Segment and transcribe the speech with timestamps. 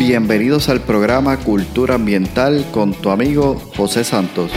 [0.00, 4.50] Bienvenidos al programa Cultura Ambiental con tu amigo José Santos.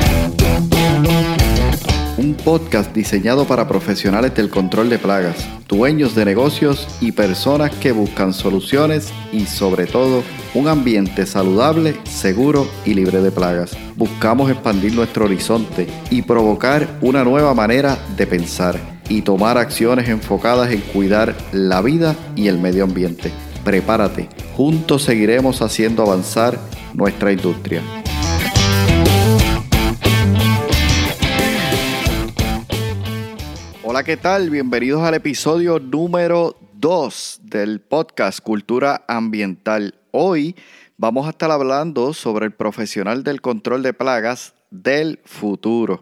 [2.16, 7.92] Un podcast diseñado para profesionales del control de plagas, dueños de negocios y personas que
[7.92, 13.76] buscan soluciones y sobre todo un ambiente saludable, seguro y libre de plagas.
[13.98, 18.80] Buscamos expandir nuestro horizonte y provocar una nueva manera de pensar
[19.10, 23.34] y tomar acciones enfocadas en cuidar la vida y el medio ambiente.
[23.64, 24.28] Prepárate,
[24.58, 26.60] juntos seguiremos haciendo avanzar
[26.94, 27.82] nuestra industria.
[33.84, 34.50] Hola, ¿qué tal?
[34.50, 39.96] Bienvenidos al episodio número 2 del podcast Cultura Ambiental.
[40.12, 40.58] Hoy
[40.98, 46.02] vamos a estar hablando sobre el profesional del control de plagas del futuro.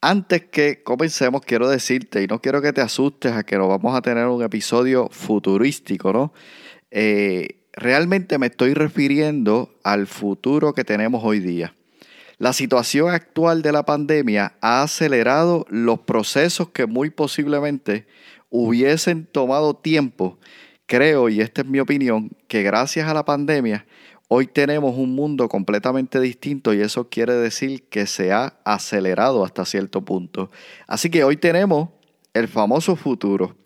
[0.00, 3.94] Antes que comencemos, quiero decirte, y no quiero que te asustes a que no vamos
[3.94, 6.32] a tener un episodio futurístico, ¿no?
[6.90, 11.74] Eh, realmente me estoy refiriendo al futuro que tenemos hoy día.
[12.38, 18.06] La situación actual de la pandemia ha acelerado los procesos que muy posiblemente
[18.48, 20.38] hubiesen tomado tiempo.
[20.86, 23.86] Creo, y esta es mi opinión, que gracias a la pandemia
[24.28, 29.64] hoy tenemos un mundo completamente distinto y eso quiere decir que se ha acelerado hasta
[29.64, 30.50] cierto punto.
[30.86, 31.88] Así que hoy tenemos
[32.34, 33.56] el famoso futuro.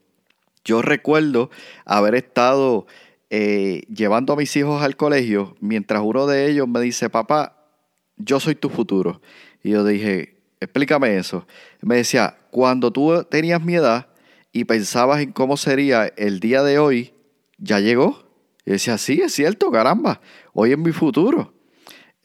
[0.64, 1.50] Yo recuerdo
[1.84, 2.86] haber estado
[3.34, 7.56] eh, llevando a mis hijos al colegio, mientras uno de ellos me dice, papá,
[8.18, 9.22] yo soy tu futuro.
[9.62, 11.46] Y yo dije, explícame eso.
[11.80, 14.08] Me decía, cuando tú tenías mi edad
[14.52, 17.14] y pensabas en cómo sería el día de hoy,
[17.56, 18.22] ya llegó.
[18.66, 20.20] Y decía, sí, es cierto, caramba,
[20.52, 21.54] hoy es mi futuro.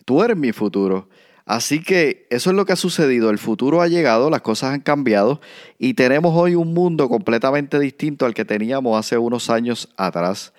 [0.03, 1.07] Tú eres mi futuro.
[1.45, 3.29] Así que eso es lo que ha sucedido.
[3.29, 5.39] El futuro ha llegado, las cosas han cambiado
[5.79, 10.51] y tenemos hoy un mundo completamente distinto al que teníamos hace unos años atrás.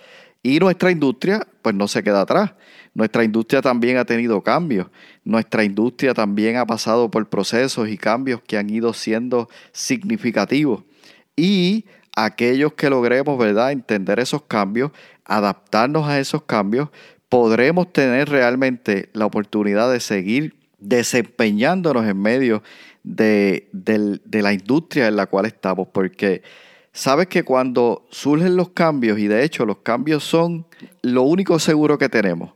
[0.43, 2.53] Y nuestra industria, pues no se queda atrás.
[2.95, 4.89] Nuestra industria también ha tenido cambios.
[5.25, 10.85] Nuestra industria también ha pasado por procesos y cambios que han ido siendo significativos.
[11.37, 11.87] Y
[12.17, 14.91] aquellos que logremos, ¿verdad?, entender esos cambios,
[15.25, 16.89] adaptarnos a esos cambios,
[17.29, 22.63] podremos tener realmente la oportunidad de seguir desempeñándonos en medio
[23.03, 26.43] de, de la industria en la cual estamos, porque
[26.93, 30.67] sabes que cuando surgen los cambios, y de hecho los cambios son
[31.03, 32.53] lo único seguro que tenemos,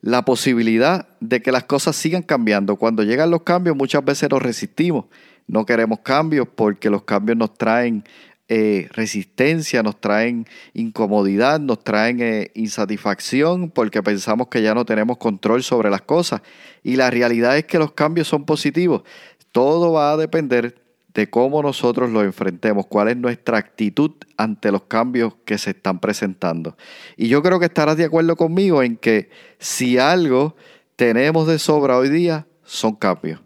[0.00, 2.76] la posibilidad de que las cosas sigan cambiando.
[2.76, 5.06] Cuando llegan los cambios muchas veces nos resistimos,
[5.46, 8.04] no queremos cambios porque los cambios nos traen
[8.48, 15.18] eh, resistencia, nos traen incomodidad, nos traen eh, insatisfacción porque pensamos que ya no tenemos
[15.18, 16.42] control sobre las cosas.
[16.82, 19.04] Y la realidad es que los cambios son positivos.
[19.52, 20.81] Todo va a depender
[21.14, 25.98] de cómo nosotros lo enfrentemos, cuál es nuestra actitud ante los cambios que se están
[25.98, 26.76] presentando.
[27.16, 30.56] Y yo creo que estarás de acuerdo conmigo en que si algo
[30.96, 33.40] tenemos de sobra hoy día, son cambios.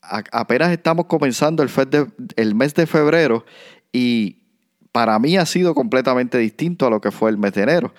[0.00, 1.70] apenas estamos comenzando el,
[2.36, 3.46] el mes de febrero
[3.92, 4.42] y
[4.90, 7.94] para mí ha sido completamente distinto a lo que fue el mes de enero.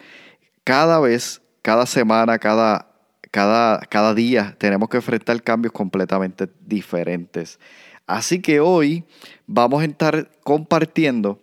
[0.63, 2.87] Cada vez, cada semana, cada,
[3.31, 7.59] cada, cada día tenemos que enfrentar cambios completamente diferentes.
[8.05, 9.03] Así que hoy
[9.47, 11.39] vamos a estar compartiendo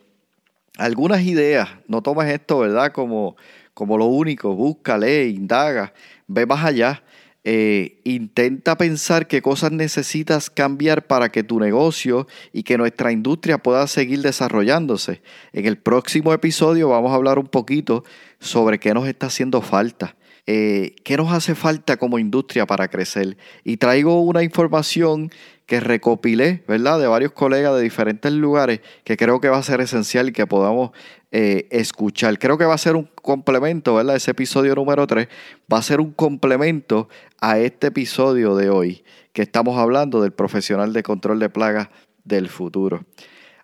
[0.77, 1.69] algunas ideas.
[1.89, 2.93] No tomes esto, ¿verdad?
[2.93, 3.37] Como,
[3.75, 4.55] como lo único.
[4.55, 5.93] Busca, lee, indaga,
[6.27, 7.03] ve más allá.
[7.43, 13.57] Eh, intenta pensar qué cosas necesitas cambiar para que tu negocio y que nuestra industria
[13.57, 15.23] pueda seguir desarrollándose.
[15.55, 18.05] En el próximo episodio vamos a hablar un poquito
[18.41, 20.17] sobre qué nos está haciendo falta.
[20.47, 23.39] Eh, ¿Qué nos hace falta como industria para crecer?
[23.65, 25.31] Y traigo una información
[25.71, 26.99] que recopilé, ¿verdad?
[26.99, 30.45] De varios colegas de diferentes lugares que creo que va a ser esencial y que
[30.45, 30.91] podamos
[31.31, 32.41] eh, escuchar.
[32.41, 34.17] Creo que va a ser un complemento, ¿verdad?
[34.17, 35.29] Ese episodio número 3
[35.73, 37.09] va a ser un complemento
[37.41, 41.89] a este episodio de hoy, que estamos hablando del profesional de control de plagas
[42.25, 43.05] del futuro.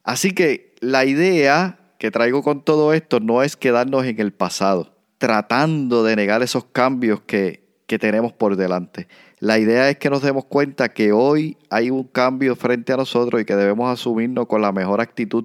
[0.05, 4.95] Así que la idea que traigo con todo esto no es quedarnos en el pasado,
[5.19, 9.09] tratando de negar esos cambios que, que tenemos por delante.
[9.39, 13.41] La idea es que nos demos cuenta que hoy hay un cambio frente a nosotros
[13.41, 15.45] y que debemos asumirnos con la mejor actitud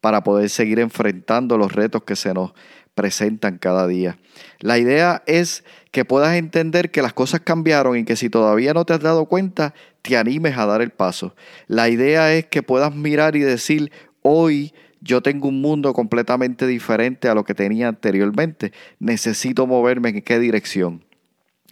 [0.00, 2.52] para poder seguir enfrentando los retos que se nos
[2.94, 4.18] presentan cada día.
[4.60, 8.84] La idea es que puedas entender que las cosas cambiaron y que si todavía no
[8.84, 11.34] te has dado cuenta, te animes a dar el paso.
[11.66, 13.92] La idea es que puedas mirar y decir,
[14.22, 18.72] hoy yo tengo un mundo completamente diferente a lo que tenía anteriormente.
[18.98, 21.04] Necesito moverme en qué dirección.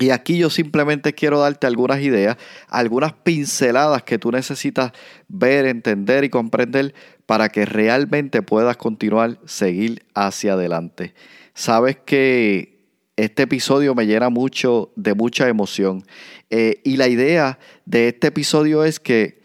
[0.00, 2.38] Y aquí yo simplemente quiero darte algunas ideas,
[2.68, 4.92] algunas pinceladas que tú necesitas
[5.28, 6.94] ver, entender y comprender
[7.26, 11.12] para que realmente puedas continuar, seguir hacia adelante.
[11.52, 12.80] Sabes que
[13.16, 16.02] este episodio me llena mucho de mucha emoción.
[16.48, 19.42] Eh, y la idea de este episodio es que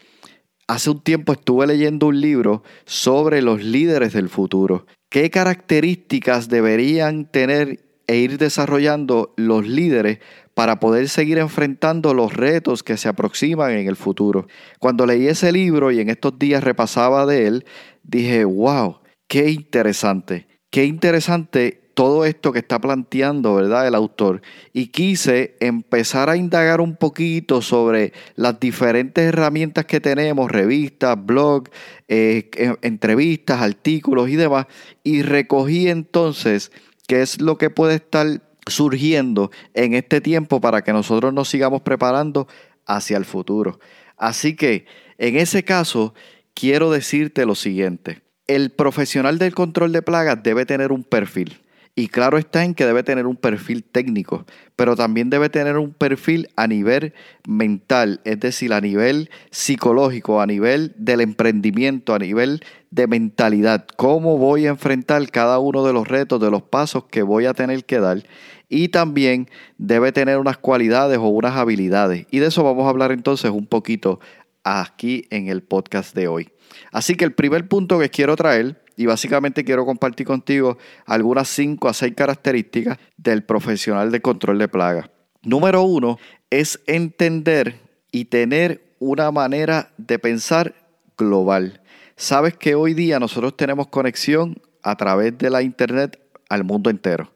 [0.66, 4.86] hace un tiempo estuve leyendo un libro sobre los líderes del futuro.
[5.10, 10.20] ¿Qué características deberían tener e ir desarrollando los líderes
[10.56, 14.46] para poder seguir enfrentando los retos que se aproximan en el futuro?
[14.78, 17.66] Cuando leí ese libro y en estos días repasaba de él,
[18.02, 23.86] dije, wow, qué interesante, qué interesante todo esto que está planteando, ¿verdad?
[23.86, 24.40] El autor.
[24.72, 31.70] Y quise empezar a indagar un poquito sobre las diferentes herramientas que tenemos, revistas, blogs,
[32.08, 32.48] eh,
[32.80, 34.66] entrevistas, artículos y demás.
[35.04, 36.72] Y recogí entonces
[37.06, 41.82] qué es lo que puede estar surgiendo en este tiempo para que nosotros nos sigamos
[41.82, 42.48] preparando
[42.86, 43.78] hacia el futuro.
[44.16, 44.86] Así que,
[45.18, 46.14] en ese caso,
[46.54, 48.22] quiero decirte lo siguiente.
[48.46, 51.60] El profesional del control de plagas debe tener un perfil.
[51.98, 54.44] Y claro está en que debe tener un perfil técnico,
[54.76, 57.14] pero también debe tener un perfil a nivel
[57.48, 63.86] mental, es decir, a nivel psicológico, a nivel del emprendimiento, a nivel de mentalidad.
[63.96, 67.54] ¿Cómo voy a enfrentar cada uno de los retos, de los pasos que voy a
[67.54, 68.24] tener que dar?
[68.68, 69.48] Y también
[69.78, 72.26] debe tener unas cualidades o unas habilidades.
[72.30, 74.20] Y de eso vamos a hablar entonces un poquito
[74.64, 76.50] aquí en el podcast de hoy.
[76.92, 81.88] Así que el primer punto que quiero traer y básicamente quiero compartir contigo algunas 5
[81.88, 85.10] a 6 características del profesional de control de plagas.
[85.42, 86.18] Número uno
[86.50, 87.78] es entender
[88.10, 90.74] y tener una manera de pensar
[91.16, 91.82] global.
[92.16, 96.18] Sabes que hoy día nosotros tenemos conexión a través de la internet
[96.48, 97.30] al mundo entero.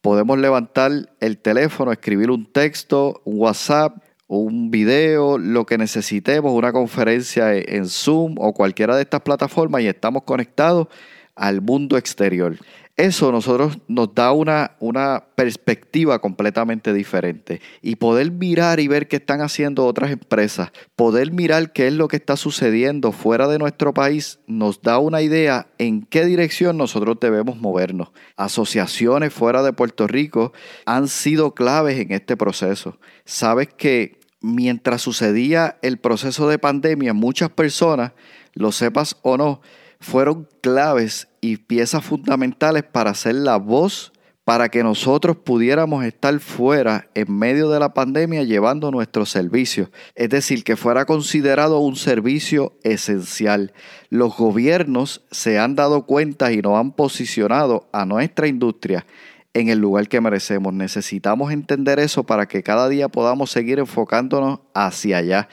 [0.00, 3.96] Podemos levantar el teléfono, escribir un texto, un WhatsApp,
[4.28, 9.88] un video, lo que necesitemos, una conferencia en Zoom o cualquiera de estas plataformas y
[9.88, 10.88] estamos conectados
[11.34, 12.56] al mundo exterior.
[12.98, 17.60] Eso nosotros nos da una, una perspectiva completamente diferente.
[17.80, 22.08] Y poder mirar y ver qué están haciendo otras empresas, poder mirar qué es lo
[22.08, 27.18] que está sucediendo fuera de nuestro país, nos da una idea en qué dirección nosotros
[27.20, 28.08] debemos movernos.
[28.36, 30.52] Asociaciones fuera de Puerto Rico
[30.84, 32.98] han sido claves en este proceso.
[33.24, 38.10] Sabes que mientras sucedía el proceso de pandemia, muchas personas,
[38.54, 39.60] lo sepas o no,
[40.00, 44.12] fueron claves y piezas fundamentales para ser la voz
[44.48, 49.90] para que nosotros pudiéramos estar fuera en medio de la pandemia llevando nuestros servicios.
[50.14, 53.74] Es decir, que fuera considerado un servicio esencial.
[54.08, 59.04] Los gobiernos se han dado cuenta y nos han posicionado a nuestra industria
[59.52, 60.72] en el lugar que merecemos.
[60.72, 65.48] Necesitamos entender eso para que cada día podamos seguir enfocándonos hacia allá.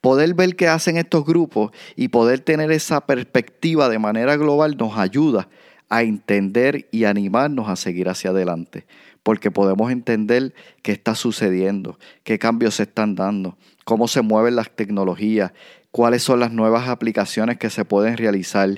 [0.00, 4.96] Poder ver qué hacen estos grupos y poder tener esa perspectiva de manera global nos
[4.96, 5.48] ayuda
[5.88, 8.86] a entender y animarnos a seguir hacia adelante,
[9.22, 14.70] porque podemos entender qué está sucediendo, qué cambios se están dando, cómo se mueven las
[14.70, 15.52] tecnologías,
[15.90, 18.68] cuáles son las nuevas aplicaciones que se pueden realizar,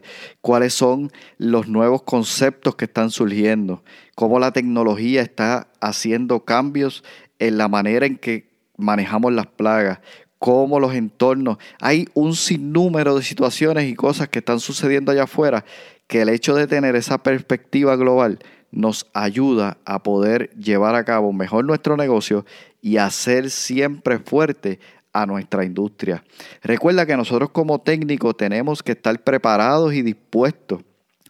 [0.40, 3.82] cuáles son los nuevos conceptos que están surgiendo,
[4.14, 7.02] cómo la tecnología está haciendo cambios
[7.38, 10.00] en la manera en que manejamos las plagas,
[10.40, 11.58] cómo los entornos.
[11.80, 15.64] Hay un sinnúmero de situaciones y cosas que están sucediendo allá afuera
[16.08, 18.40] que el hecho de tener esa perspectiva global
[18.72, 22.46] nos ayuda a poder llevar a cabo mejor nuestro negocio
[22.80, 24.80] y hacer siempre fuerte
[25.12, 26.24] a nuestra industria.
[26.62, 30.80] Recuerda que nosotros como técnicos tenemos que estar preparados y dispuestos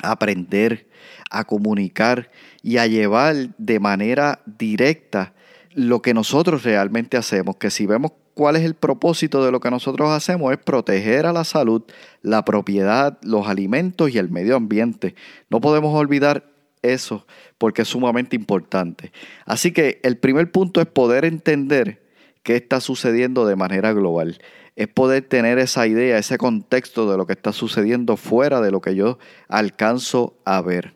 [0.01, 0.87] a aprender,
[1.31, 2.31] a comunicar
[2.63, 5.33] y a llevar de manera directa
[5.73, 9.71] lo que nosotros realmente hacemos, que si vemos cuál es el propósito de lo que
[9.71, 11.83] nosotros hacemos es proteger a la salud,
[12.23, 15.15] la propiedad, los alimentos y el medio ambiente.
[15.51, 17.27] No podemos olvidar eso
[17.59, 19.13] porque es sumamente importante.
[19.45, 22.03] Así que el primer punto es poder entender
[22.43, 24.41] qué está sucediendo de manera global.
[24.75, 28.81] Es poder tener esa idea, ese contexto de lo que está sucediendo fuera de lo
[28.81, 29.19] que yo
[29.49, 30.95] alcanzo a ver.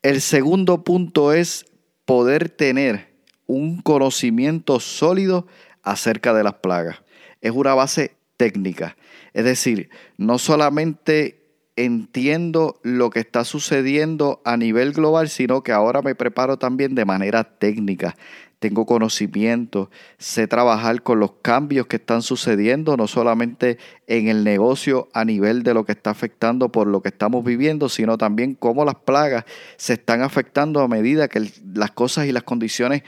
[0.00, 1.66] El segundo punto es
[2.06, 3.10] poder tener
[3.46, 5.46] un conocimiento sólido
[5.82, 6.98] acerca de las plagas.
[7.40, 8.96] Es una base técnica.
[9.32, 11.40] Es decir, no solamente
[11.76, 17.04] entiendo lo que está sucediendo a nivel global, sino que ahora me preparo también de
[17.04, 18.16] manera técnica.
[18.58, 25.08] Tengo conocimiento, sé trabajar con los cambios que están sucediendo, no solamente en el negocio
[25.14, 28.84] a nivel de lo que está afectando por lo que estamos viviendo, sino también cómo
[28.84, 29.44] las plagas
[29.78, 33.02] se están afectando a medida que las cosas y las condiciones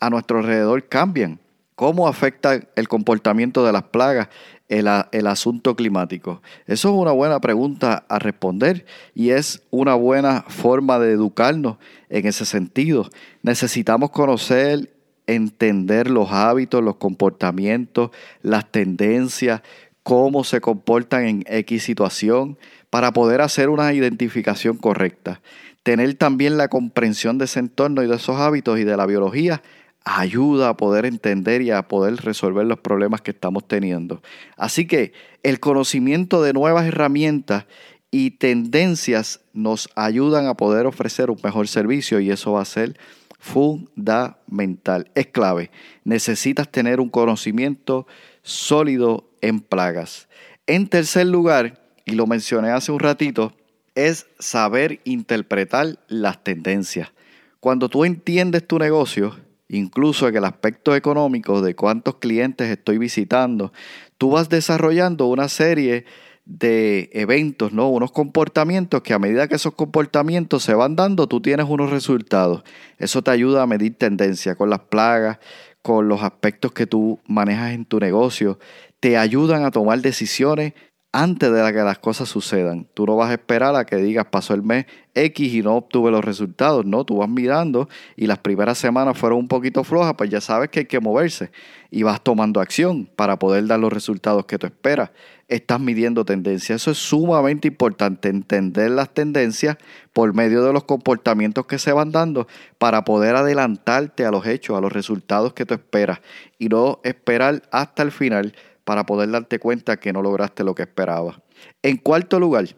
[0.00, 1.38] a nuestro alrededor cambian
[1.76, 4.28] cómo afecta el comportamiento de las plagas
[4.68, 4.88] el,
[5.28, 6.42] asunto climático?
[6.66, 11.76] Eso es una buena pregunta a responder y es una buena forma de educarnos
[12.08, 13.08] en ese sentido.
[13.42, 14.90] Necesitamos conocer,
[15.28, 18.10] entender los hábitos, los comportamientos,
[18.42, 19.60] las tendencias,
[20.02, 22.58] cómo se comportan en X situación
[22.90, 25.42] para poder hacer una identificación correcta.
[25.82, 29.62] Tener también la comprensión de ese entorno y de esos hábitos y de la biología
[30.06, 34.22] ayuda a poder entender y a poder resolver los problemas que estamos teniendo.
[34.56, 37.66] Así que el conocimiento de nuevas herramientas
[38.12, 42.96] y tendencias nos ayudan a poder ofrecer un mejor servicio y eso va a ser
[43.40, 45.72] fundamental, es clave.
[46.04, 48.06] Necesitas tener un conocimiento
[48.42, 50.28] sólido en plagas.
[50.68, 53.54] En tercer lugar, y lo mencioné hace un ratito,
[53.96, 57.10] es saber interpretar las tendencias.
[57.58, 59.34] Cuando tú entiendes tu negocio,
[59.68, 63.72] incluso en el aspecto económico de cuántos clientes estoy visitando,
[64.18, 66.04] tú vas desarrollando una serie
[66.44, 67.88] de eventos, ¿no?
[67.88, 72.62] Unos comportamientos que a medida que esos comportamientos se van dando, tú tienes unos resultados.
[72.98, 75.38] Eso te ayuda a medir tendencia con las plagas,
[75.82, 78.58] con los aspectos que tú manejas en tu negocio,
[78.98, 80.72] te ayudan a tomar decisiones
[81.12, 82.86] antes de que las cosas sucedan.
[82.92, 86.10] Tú no vas a esperar a que digas pasó el mes X y no obtuve
[86.10, 90.28] los resultados, no, tú vas mirando y las primeras semanas fueron un poquito flojas, pues
[90.28, 91.50] ya sabes que hay que moverse
[91.90, 95.10] y vas tomando acción para poder dar los resultados que tú esperas.
[95.48, 99.78] Estás midiendo tendencias, eso es sumamente importante, entender las tendencias
[100.12, 102.46] por medio de los comportamientos que se van dando
[102.76, 106.20] para poder adelantarte a los hechos, a los resultados que tú esperas
[106.58, 108.52] y no esperar hasta el final
[108.86, 111.40] para poder darte cuenta que no lograste lo que esperabas.
[111.82, 112.68] En cuarto lugar,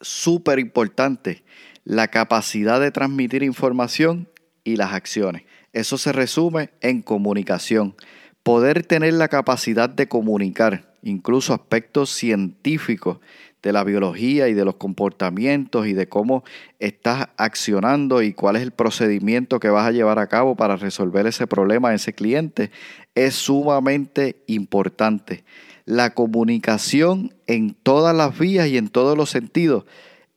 [0.00, 1.42] súper importante,
[1.82, 4.28] la capacidad de transmitir información
[4.62, 5.42] y las acciones.
[5.72, 7.96] Eso se resume en comunicación.
[8.44, 13.18] Poder tener la capacidad de comunicar, incluso aspectos científicos
[13.62, 16.44] de la biología y de los comportamientos y de cómo
[16.78, 21.26] estás accionando y cuál es el procedimiento que vas a llevar a cabo para resolver
[21.26, 22.70] ese problema ese cliente,
[23.14, 25.44] es sumamente importante.
[25.84, 29.84] La comunicación en todas las vías y en todos los sentidos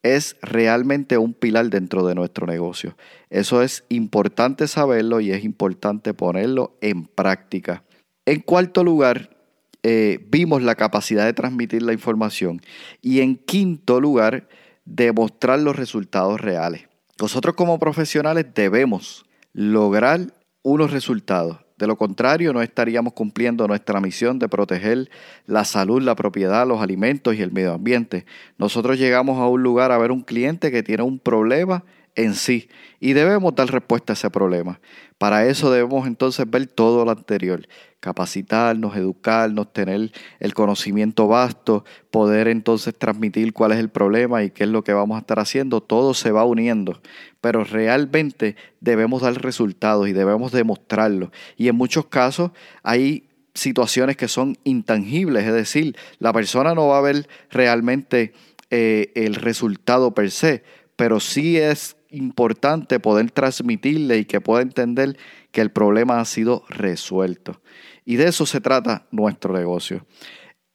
[0.04, 2.96] es realmente un pilar dentro de nuestro negocio.
[3.30, 7.84] Eso es importante saberlo y es importante ponerlo en práctica.
[8.26, 9.39] En cuarto lugar,
[9.84, 12.62] eh, vimos la capacidad de transmitir la información.
[13.02, 14.48] Y en quinto lugar,
[14.86, 16.88] demostrar los resultados reales.
[17.20, 20.34] Nosotros como profesionales debemos lograr
[20.64, 21.58] unos resultados.
[21.78, 25.10] De lo contrario, no estaríamos cumpliendo nuestra misión de proteger
[25.46, 28.26] la salud, la propiedad, los alimentos y el medio ambiente.
[28.58, 32.70] Nosotros llegamos a un lugar a ver un cliente que tiene un problema en sí
[33.00, 34.80] y debemos dar respuesta a ese problema.
[35.18, 37.68] Para eso debemos entonces ver todo lo anterior,
[38.00, 44.64] capacitarnos, educarnos, tener el conocimiento vasto, poder entonces transmitir cuál es el problema y qué
[44.64, 47.02] es lo que vamos a estar haciendo, todo se va uniendo,
[47.42, 51.32] pero realmente debemos dar resultados y debemos demostrarlo.
[51.58, 52.52] Y en muchos casos
[52.84, 58.34] hay situaciones que son intangibles, es decir, la persona no va a ver realmente
[58.70, 60.64] eh, el resultado per se,
[60.96, 65.18] pero sí es importante poder transmitirle y que pueda entender
[65.52, 67.62] que el problema ha sido resuelto.
[68.06, 70.06] Y de eso se trata nuestro negocio.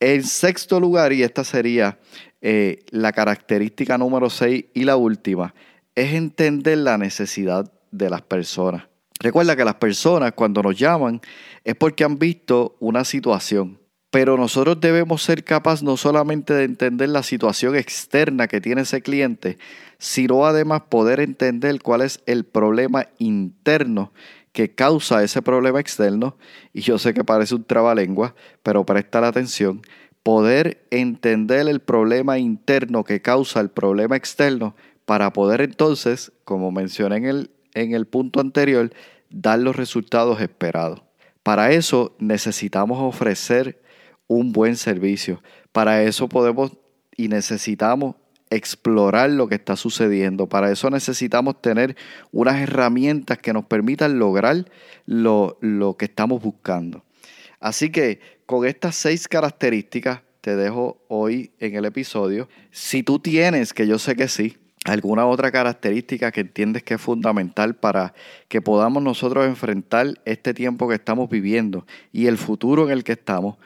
[0.00, 1.98] En sexto lugar, y esta sería
[2.40, 5.54] eh, la característica número 6 y la última,
[5.94, 8.84] es entender la necesidad de las personas.
[9.20, 11.20] Recuerda que las personas cuando nos llaman
[11.62, 13.78] es porque han visto una situación,
[14.14, 19.02] pero nosotros debemos ser capaces no solamente de entender la situación externa que tiene ese
[19.02, 19.58] cliente,
[19.98, 24.12] sino además poder entender cuál es el problema interno
[24.52, 26.36] que causa ese problema externo.
[26.72, 29.82] Y yo sé que parece un trabalengua, pero presta la atención.
[30.22, 37.16] Poder entender el problema interno que causa el problema externo para poder entonces, como mencioné
[37.16, 38.92] en el, en el punto anterior,
[39.28, 41.02] dar los resultados esperados.
[41.42, 43.82] Para eso necesitamos ofrecer
[44.34, 45.42] un buen servicio.
[45.72, 46.72] Para eso podemos
[47.16, 48.16] y necesitamos
[48.50, 50.48] explorar lo que está sucediendo.
[50.48, 51.96] Para eso necesitamos tener
[52.32, 54.64] unas herramientas que nos permitan lograr
[55.06, 57.04] lo, lo que estamos buscando.
[57.60, 62.48] Así que con estas seis características te dejo hoy en el episodio.
[62.70, 67.00] Si tú tienes, que yo sé que sí, alguna otra característica que entiendes que es
[67.00, 68.12] fundamental para
[68.48, 73.12] que podamos nosotros enfrentar este tiempo que estamos viviendo y el futuro en el que
[73.12, 73.56] estamos,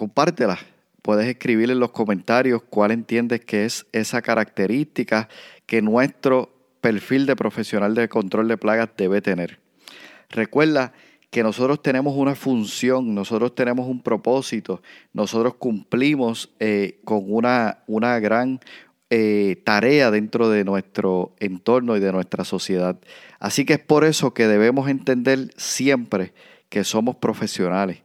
[0.00, 0.58] compártela.
[1.02, 5.28] Puedes escribir en los comentarios cuál entiendes que es esa característica
[5.66, 6.48] que nuestro
[6.80, 9.58] perfil de profesional de control de plagas debe tener.
[10.30, 10.94] Recuerda
[11.28, 14.80] que nosotros tenemos una función, nosotros tenemos un propósito,
[15.12, 18.58] nosotros cumplimos eh, con una, una gran
[19.10, 22.98] eh, tarea dentro de nuestro entorno y de nuestra sociedad.
[23.38, 26.32] Así que es por eso que debemos entender siempre
[26.70, 27.98] que somos profesionales,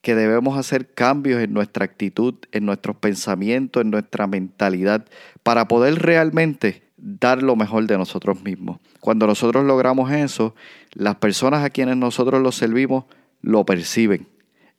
[0.00, 5.04] que debemos hacer cambios en nuestra actitud, en nuestros pensamientos, en nuestra mentalidad,
[5.42, 8.78] para poder realmente dar lo mejor de nosotros mismos.
[9.00, 10.54] Cuando nosotros logramos eso,
[10.92, 13.04] las personas a quienes nosotros los servimos
[13.40, 14.26] lo perciben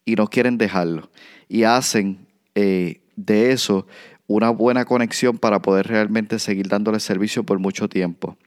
[0.05, 1.09] y no quieren dejarlo
[1.47, 3.87] y hacen eh, de eso
[4.27, 8.37] una buena conexión para poder realmente seguir dándole servicio por mucho tiempo.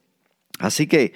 [0.59, 1.13] Así que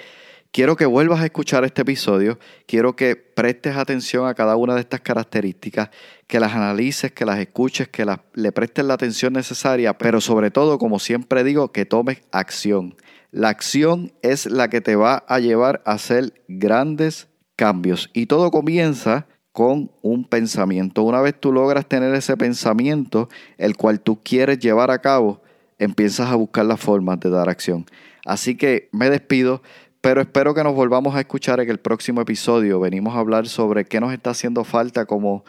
[0.57, 4.81] quiero que vuelvas a escuchar este episodio, quiero que prestes atención a cada una de
[4.81, 5.91] estas características,
[6.27, 10.79] que las analices, que las escuches, que le prestes la atención necesaria, pero sobre todo,
[10.79, 12.97] como siempre digo, que tomes acción.
[13.33, 18.51] La acción es la que te va a llevar a hacer grandes cambios y todo
[18.51, 21.03] comienza con un pensamiento.
[21.03, 25.43] Una vez tú logras tener ese pensamiento, el cual tú quieres llevar a cabo,
[25.79, 27.85] empiezas a buscar las formas de dar acción.
[28.27, 29.63] Así que me despido,
[30.07, 32.79] pero espero que nos volvamos a escuchar en el próximo episodio.
[32.79, 35.45] Venimos a hablar sobre qué nos está haciendo falta como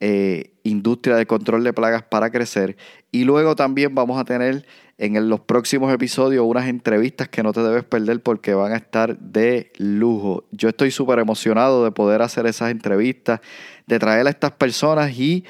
[0.00, 2.76] eh, industria de control de plagas para crecer.
[3.10, 4.66] Y luego también vamos a tener
[4.98, 9.18] en los próximos episodios unas entrevistas que no te debes perder porque van a estar
[9.18, 10.44] de lujo.
[10.50, 13.40] Yo estoy súper emocionado de poder hacer esas entrevistas,
[13.86, 15.46] de traer a estas personas y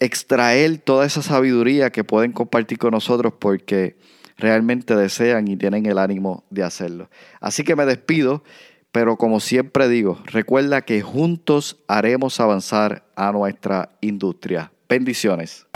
[0.00, 3.96] extraer toda esa sabiduría que pueden compartir con nosotros porque
[4.36, 7.08] realmente desean y tienen el ánimo de hacerlo.
[7.40, 8.42] Así que me despido,
[8.92, 14.70] pero como siempre digo, recuerda que juntos haremos avanzar a nuestra industria.
[14.88, 15.66] Bendiciones.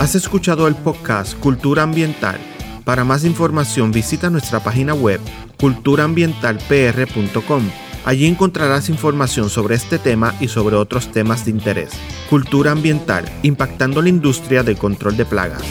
[0.00, 2.38] Has escuchado el podcast Cultura Ambiental.
[2.84, 5.20] Para más información visita nuestra página web
[5.58, 7.62] culturaambientalpr.com.
[8.04, 11.90] Allí encontrarás información sobre este tema y sobre otros temas de interés.
[12.28, 15.62] Cultura ambiental, impactando la industria del control de plagas.